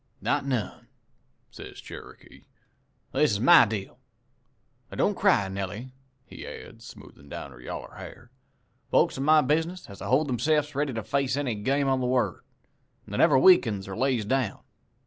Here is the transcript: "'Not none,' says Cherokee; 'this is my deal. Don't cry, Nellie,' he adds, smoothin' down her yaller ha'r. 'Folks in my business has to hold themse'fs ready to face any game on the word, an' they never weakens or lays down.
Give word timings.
"'Not 0.19 0.47
none,' 0.47 0.87
says 1.51 1.79
Cherokee; 1.79 2.45
'this 3.11 3.33
is 3.33 3.39
my 3.39 3.65
deal. 3.67 3.99
Don't 4.91 5.13
cry, 5.13 5.47
Nellie,' 5.47 5.93
he 6.25 6.43
adds, 6.47 6.83
smoothin' 6.85 7.29
down 7.29 7.51
her 7.51 7.61
yaller 7.61 7.93
ha'r. 7.97 8.31
'Folks 8.89 9.19
in 9.19 9.23
my 9.23 9.41
business 9.41 9.85
has 9.85 9.99
to 9.99 10.07
hold 10.07 10.27
themse'fs 10.27 10.73
ready 10.73 10.91
to 10.91 11.03
face 11.03 11.37
any 11.37 11.53
game 11.53 11.87
on 11.87 11.99
the 11.99 12.07
word, 12.07 12.41
an' 13.05 13.11
they 13.11 13.17
never 13.19 13.37
weakens 13.37 13.87
or 13.87 13.95
lays 13.95 14.25
down. 14.25 14.61